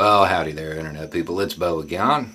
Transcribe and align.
Well, 0.00 0.24
howdy 0.24 0.52
there, 0.52 0.74
Internet 0.74 1.10
people. 1.10 1.38
It's 1.42 1.52
Bo 1.52 1.78
again. 1.78 2.34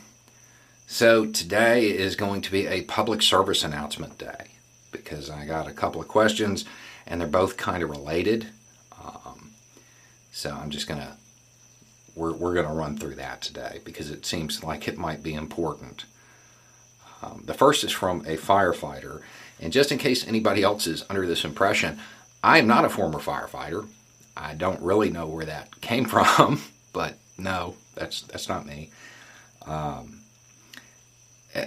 So, 0.85 1.25
today 1.25 1.87
is 1.87 2.15
going 2.15 2.41
to 2.41 2.51
be 2.51 2.67
a 2.67 2.83
public 2.83 3.23
service 3.23 3.63
announcement 3.63 4.19
day 4.19 4.51
because 4.91 5.31
I 5.31 5.47
got 5.47 5.67
a 5.67 5.73
couple 5.73 5.99
of 5.99 6.07
questions 6.07 6.65
and 7.07 7.19
they're 7.19 7.27
both 7.27 7.57
kind 7.57 7.81
of 7.81 7.89
related. 7.89 8.49
Um, 9.03 9.53
so, 10.31 10.51
I'm 10.51 10.69
just 10.69 10.87
going 10.87 10.99
to, 11.01 11.17
we're, 12.13 12.33
we're 12.33 12.53
going 12.53 12.67
to 12.67 12.71
run 12.71 12.97
through 12.97 13.15
that 13.15 13.41
today 13.41 13.79
because 13.83 14.11
it 14.11 14.27
seems 14.27 14.63
like 14.63 14.87
it 14.87 14.99
might 14.99 15.23
be 15.23 15.33
important. 15.33 16.05
Um, 17.23 17.41
the 17.45 17.55
first 17.55 17.83
is 17.83 17.91
from 17.91 18.21
a 18.27 18.37
firefighter. 18.37 19.21
And 19.59 19.73
just 19.73 19.91
in 19.91 19.97
case 19.97 20.27
anybody 20.27 20.61
else 20.61 20.85
is 20.85 21.03
under 21.09 21.25
this 21.25 21.43
impression, 21.43 21.97
I 22.43 22.59
am 22.59 22.67
not 22.67 22.85
a 22.85 22.89
former 22.89 23.17
firefighter. 23.17 23.87
I 24.37 24.53
don't 24.53 24.83
really 24.83 25.09
know 25.09 25.25
where 25.25 25.45
that 25.45 25.81
came 25.81 26.05
from, 26.37 26.61
but 26.93 27.17
no, 27.37 27.75
that's 27.95 28.21
that's 28.23 28.49
not 28.49 28.65
me. 28.65 28.91
Um, 29.65 30.21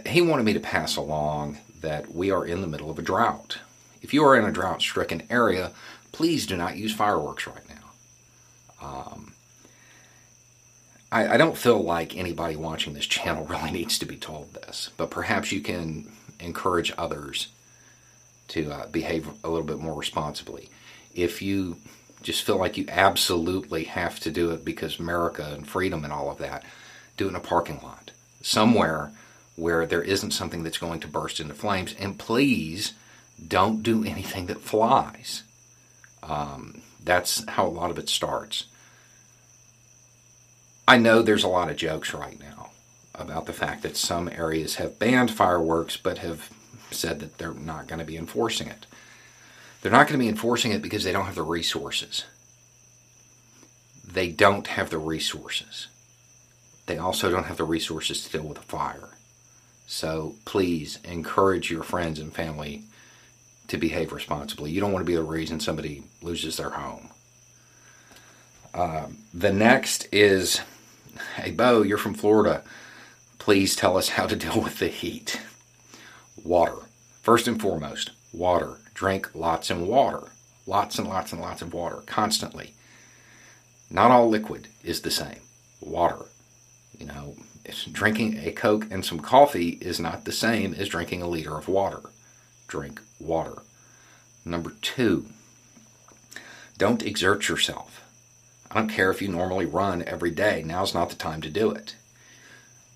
he 0.07 0.21
wanted 0.21 0.45
me 0.45 0.53
to 0.53 0.61
pass 0.61 0.97
along 0.97 1.59
that 1.81 2.15
we 2.15 2.31
are 2.31 2.45
in 2.45 2.61
the 2.61 2.67
middle 2.67 2.91
of 2.91 2.99
a 2.99 3.03
drought. 3.03 3.59
If 4.03 4.13
you 4.13 4.25
are 4.25 4.37
in 4.37 4.45
a 4.45 4.53
drought-stricken 4.53 5.25
area, 5.31 5.73
please 6.13 6.47
do 6.47 6.57
not 6.57 6.77
use 6.77 6.95
fireworks 6.95 7.47
right 7.47 7.69
now. 7.69 8.87
Um, 8.87 9.33
I, 11.11 11.35
I 11.35 11.37
don't 11.37 11.57
feel 11.57 11.83
like 11.83 12.17
anybody 12.17 12.57
watching 12.57 12.95
this 12.95 13.07
channel 13.07 13.45
really 13.49 13.71
needs 13.71 13.99
to 13.99 14.07
be 14.07 14.17
told 14.17 14.53
this, 14.55 14.91
but 14.97 15.11
perhaps 15.11 15.53
you 15.53 15.61
can 15.61 16.13
encourage 16.41 16.93
others 16.99 17.49
to 18.49 18.71
uh, 18.71 18.87
behave 18.87 19.29
a 19.45 19.49
little 19.49 19.67
bit 19.67 19.79
more 19.79 19.95
responsibly. 19.95 20.69
If 21.15 21.43
you 21.43 21.79
just 22.23 22.43
feel 22.43 22.57
like 22.57 22.77
you 22.77 22.85
absolutely 22.89 23.85
have 23.85 24.19
to 24.21 24.31
do 24.31 24.51
it 24.51 24.65
because 24.65 24.99
America 24.99 25.51
and 25.55 25.67
freedom 25.67 26.05
and 26.05 26.13
all 26.13 26.31
of 26.31 26.39
that, 26.39 26.65
do 27.17 27.27
it 27.27 27.31
in 27.31 27.37
a 27.37 27.41
parking 27.41 27.81
lot 27.83 28.11
somewhere 28.43 29.13
where 29.57 29.87
there 29.87 30.03
isn't 30.03 30.31
something 30.31 30.63
that's 30.63 30.79
going 30.79 31.01
to 31.01 31.09
burst 31.09 31.41
into 31.41 31.55
flames. 31.55 31.95
And 31.99 32.19
please 32.19 32.95
don't 33.47 33.83
do 33.83 34.05
anything 34.05 34.47
that 34.47 34.61
flies. 34.61 35.43
Um, 36.23 36.83
that's 37.03 37.45
how 37.49 37.67
a 37.67 37.69
lot 37.69 37.91
of 37.91 37.99
it 37.99 38.09
starts. 38.09 38.65
I 40.87 40.97
know 40.97 41.23
there's 41.23 41.45
a 41.45 41.49
lot 41.49 41.71
of 41.71 41.77
jokes 41.77 42.15
right 42.15 42.39
now 42.41 42.71
about 43.15 43.47
the 43.47 43.53
fact 43.53 43.83
that 43.83 43.97
some 43.97 44.29
areas 44.29 44.77
have 44.77 44.99
banned 44.99 45.31
fireworks 45.31 45.97
but 45.97 46.19
have 46.19 46.51
said 46.91 47.21
that 47.21 47.39
they're 47.39 47.53
not 47.53 47.87
going 47.87 47.99
to 47.99 48.05
be 48.05 48.17
enforcing 48.17 48.69
it. 48.69 48.87
They're 49.81 49.93
not 49.93 50.09
going 50.09 50.19
to 50.19 50.25
be 50.25 50.29
enforcing 50.29 50.73
it 50.73 50.83
because 50.83 51.05
they 51.05 51.13
don't 51.13 51.27
have 51.27 51.35
the 51.35 51.43
resources. 51.43 52.25
They 54.07 54.29
don't 54.29 54.67
have 54.67 54.91
the 54.91 54.99
resources. 54.99 55.89
They 56.87 56.99
also 56.99 57.31
don't 57.31 57.45
have 57.45 57.59
the 57.59 57.65
resources 57.65 58.25
to 58.25 58.33
deal 58.39 58.49
with 58.49 58.59
a 58.59 58.63
fire. 58.63 59.11
So 59.87 60.35
please 60.45 60.99
encourage 61.05 61.71
your 61.71 61.83
friends 61.83 62.19
and 62.19 62.35
family 62.35 62.85
to 63.69 63.77
behave 63.77 64.13
responsibly. 64.13 64.71
You 64.71 64.81
don't 64.81 64.93
want 64.93 65.05
to 65.05 65.11
be 65.11 65.15
the 65.15 65.23
reason 65.23 65.61
somebody 65.61 66.03
loses 66.23 66.57
their 66.57 66.71
home. 66.71 67.11
Uh, 68.75 69.07
the 69.33 69.53
next 69.53 70.09
is 70.13 70.61
Hey, 71.37 71.51
Bo, 71.51 71.83
you're 71.83 71.99
from 71.99 72.15
Florida. 72.15 72.63
Please 73.39 73.75
tell 73.75 73.97
us 73.97 74.11
how 74.11 74.27
to 74.27 74.37
deal 74.45 74.61
with 74.61 74.79
the 74.79 74.89
heat. 74.89 75.41
Water. 76.43 76.77
First 77.23 77.49
and 77.49 77.61
foremost, 77.61 78.11
water 78.33 78.79
drink 78.99 79.33
lots 79.33 79.71
of 79.71 79.81
water. 79.81 80.33
Lots 80.67 80.99
and 80.99 81.07
lots 81.09 81.33
and 81.33 81.41
lots 81.41 81.63
of 81.63 81.73
water, 81.73 82.03
constantly. 82.07 82.75
Not 83.89 84.11
all 84.11 84.29
liquid 84.29 84.67
is 84.83 85.03
the 85.03 85.11
same. 85.13 85.39
Water. 85.81 86.25
You 86.99 87.07
know, 87.07 87.37
drinking 87.93 88.41
a 88.45 88.51
Coke 88.51 88.87
and 88.91 89.05
some 89.05 89.21
coffee 89.21 89.79
is 89.81 90.01
not 90.01 90.25
the 90.25 90.33
same 90.33 90.75
as 90.75 90.89
drinking 90.89 91.23
a 91.23 91.29
liter 91.29 91.57
of 91.57 91.69
water. 91.69 92.11
Drink 92.67 93.01
water. 93.21 93.63
Number 94.45 94.73
two, 94.83 95.27
don't 96.77 97.07
exert 97.07 97.49
yourself. 97.49 98.03
I 98.69 98.75
don't 98.75 98.89
care 98.89 99.13
if 99.13 99.23
you 99.23 99.29
normally 99.29 99.65
run 99.65 100.03
every 100.09 100.33
day, 100.33 100.65
now's 100.67 100.93
not 100.93 101.09
the 101.09 101.15
time 101.15 101.41
to 101.43 101.51
do 101.51 101.71
it. 101.71 101.95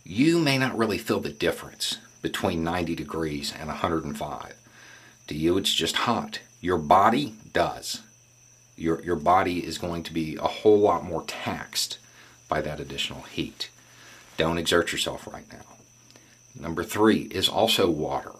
You 0.02 0.40
may 0.40 0.58
not 0.58 0.76
really 0.76 0.98
feel 0.98 1.20
the 1.20 1.30
difference 1.30 1.98
between 2.22 2.64
90 2.64 2.96
degrees 2.96 3.54
and 3.56 3.68
105. 3.68 4.61
To 5.32 5.38
you, 5.38 5.56
it's 5.56 5.72
just 5.72 5.96
hot. 5.96 6.40
Your 6.60 6.76
body 6.76 7.32
does. 7.54 8.02
Your, 8.76 9.02
your 9.02 9.16
body 9.16 9.64
is 9.64 9.78
going 9.78 10.02
to 10.02 10.12
be 10.12 10.36
a 10.36 10.46
whole 10.46 10.78
lot 10.78 11.04
more 11.06 11.22
taxed 11.22 11.96
by 12.50 12.60
that 12.60 12.80
additional 12.80 13.22
heat. 13.22 13.70
Don't 14.36 14.58
exert 14.58 14.92
yourself 14.92 15.26
right 15.26 15.50
now. 15.50 15.64
Number 16.54 16.84
three 16.84 17.22
is 17.30 17.48
also 17.48 17.90
water, 17.90 18.34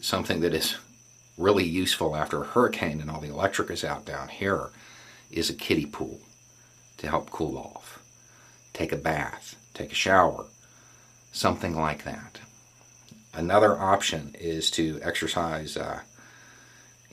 something 0.00 0.40
that 0.40 0.54
is 0.54 0.78
really 1.36 1.66
useful 1.66 2.16
after 2.16 2.40
a 2.40 2.46
hurricane 2.46 3.02
and 3.02 3.10
all 3.10 3.20
the 3.20 3.28
electric 3.28 3.68
is 3.68 3.84
out 3.84 4.06
down 4.06 4.28
here, 4.28 4.70
is 5.30 5.50
a 5.50 5.54
kiddie 5.54 5.84
pool 5.84 6.20
to 6.96 7.06
help 7.06 7.28
cool 7.28 7.58
off. 7.58 8.02
Take 8.72 8.92
a 8.92 8.96
bath, 8.96 9.56
take 9.74 9.92
a 9.92 9.94
shower, 9.94 10.46
something 11.32 11.76
like 11.76 12.04
that. 12.04 12.40
Another 13.34 13.78
option 13.78 14.34
is 14.40 14.70
to 14.72 15.00
exercise 15.02 15.76
uh, 15.76 16.00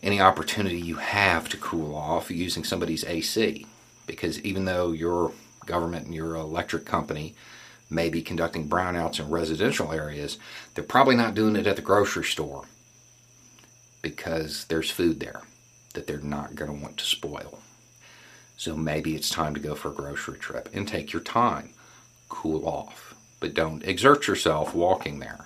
any 0.03 0.22
opportunity 0.22 0.80
you 0.80 0.96
have 0.96 1.50
to 1.50 1.58
cool 1.58 1.96
off 1.96 2.30
using 2.30 2.63
somebody's 2.63 3.03
AC. 3.06 3.66
Because 4.06 4.40
even 4.41 4.66
though 4.66 4.91
your 4.91 5.31
government 5.66 6.06
and 6.06 6.16
your 6.16 6.35
electric 6.35 6.85
company 6.85 7.35
may 7.90 8.09
be 8.09 8.22
conducting 8.22 8.68
brownouts 8.68 9.19
in 9.19 9.30
residential 9.30 9.91
areas, 9.91 10.38
they're 10.74 10.84
probably 10.84 11.16
not 11.16 11.36
doing 11.36 11.56
it 11.56 11.68
at 11.68 11.75
the 11.75 11.81
grocery 11.81 12.24
store 12.24 12.66
because 14.02 14.66
there's 14.66 14.91
food 14.91 15.19
there 15.19 15.41
that 15.94 16.07
they're 16.07 16.19
not 16.19 16.56
going 16.56 16.69
to 16.72 16.84
want 16.84 16.97
to 16.97 17.06
spoil. 17.06 17.59
So 18.56 18.75
maybe 18.75 19.16
it's 19.16 19.30
time 19.30 19.53
to 19.53 19.59
go 19.59 19.75
for 19.75 19.90
a 19.90 19.96
grocery 19.96 20.38
trip 20.38 20.69
and 20.74 20.88
take 20.88 21.13
your 21.13 21.22
time, 21.22 21.72
cool 22.30 22.68
off, 22.68 23.16
but 23.40 23.53
don't 23.53 23.84
exert 23.84 24.28
yourself 24.28 24.74
walking 24.74 25.19
there. 25.19 25.46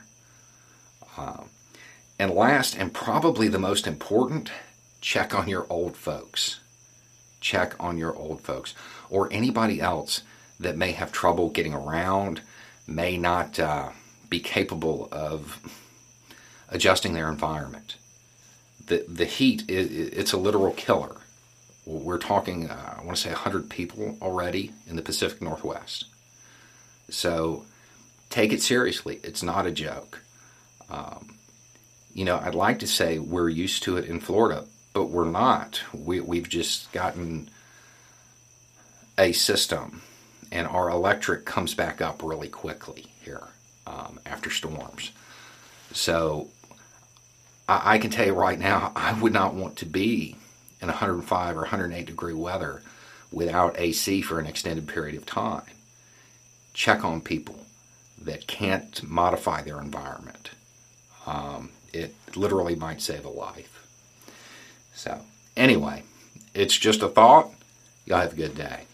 Um, 1.18 1.50
and 2.22 2.36
last, 2.36 2.78
and 2.78 2.94
probably 2.94 3.48
the 3.48 3.58
most 3.58 3.88
important, 3.88 4.52
check 5.02 5.34
on 5.34 5.48
your 5.48 5.66
old 5.72 5.98
folks. 5.98 6.60
Check 7.40 7.74
on 7.80 7.98
your 7.98 8.16
old 8.16 8.42
folks 8.42 8.76
or 9.10 9.28
anybody 9.34 9.82
else 9.82 10.22
that 10.60 10.78
may 10.78 10.92
have 10.92 11.12
trouble 11.12 11.50
getting 11.50 11.74
around, 11.74 12.42
may 12.86 13.18
not 13.18 13.58
uh, 13.58 13.90
be 14.30 14.40
capable 14.40 15.10
of 15.12 15.60
adjusting 16.70 17.16
their 17.16 17.28
environment. 17.28 17.96
The, 18.86 19.04
the 19.08 19.26
heat, 19.26 19.64
it's 19.68 20.32
a 20.32 20.38
literal 20.38 20.74
killer. 20.74 21.16
We're 21.88 22.20
talking, 22.20 22.70
uh, 22.70 22.98
I 23.00 23.04
want 23.04 23.18
to 23.18 23.24
say 23.24 23.32
100 23.32 23.68
people 23.68 24.20
already 24.22 24.74
in 24.88 24.96
the 24.96 25.02
Pacific 25.02 25.42
Northwest. 25.42 26.06
So 27.10 27.66
take 28.30 28.54
it 28.54 28.62
seriously. 28.62 29.20
It's 29.24 29.42
not 29.42 29.66
a 29.66 29.72
joke. 29.72 30.22
Um, 30.88 31.40
you 32.14 32.26
know, 32.26 32.40
I'd 32.40 32.56
like 32.56 32.80
to 32.80 32.88
say 32.88 33.20
we're 33.20 33.50
used 33.50 33.84
to 33.84 33.98
it 33.98 34.06
in 34.06 34.20
Florida, 34.20 34.66
but 34.94 35.06
we're 35.06 35.30
not. 35.30 35.82
We, 35.94 36.20
we've 36.20 36.50
just 36.50 36.92
gotten 36.92 37.50
a 39.18 39.32
system, 39.32 40.02
and 40.52 40.68
our 40.68 40.90
electric 40.90 41.46
comes 41.46 41.74
back 41.74 42.02
up 42.02 42.22
really 42.24 42.50
quickly 42.50 43.08
here 43.22 43.48
um, 43.88 44.20
after 44.26 44.50
storms. 44.50 45.12
So 45.94 46.50
I, 47.68 47.96
I 47.96 47.98
can 47.98 48.12
tell 48.12 48.26
you 48.26 48.34
right 48.34 48.60
now, 48.60 48.92
I 48.96 49.14
would 49.20 49.34
not 49.34 49.54
want 49.54 49.78
to 49.78 49.86
be 49.86 50.36
in 50.82 50.88
105 50.88 51.56
or 51.56 51.62
108 51.62 52.06
degree 52.06 52.34
weather 52.34 52.82
without 53.32 53.80
AC 53.80 54.22
for 54.22 54.40
an 54.40 54.46
extended 54.46 54.88
period 54.88 55.16
of 55.16 55.26
time. 55.26 55.64
Check 56.74 57.06
on 57.06 57.22
people 57.22 57.66
that 58.22 58.48
can't 58.48 59.02
modify 59.04 59.62
their 59.62 59.80
environment. 59.80 60.52
Um, 61.26 61.61
it 61.94 62.16
literally 62.36 62.76
might 62.76 63.02
save 63.02 63.26
a 63.26 63.30
life. 63.30 63.86
So, 64.94 65.22
anyway, 65.58 66.04
it's 66.54 66.78
just 66.78 67.02
a 67.02 67.08
thought. 67.08 67.50
Y'all 68.06 68.20
have 68.20 68.34
a 68.34 68.36
good 68.36 68.56
day. 68.56 68.86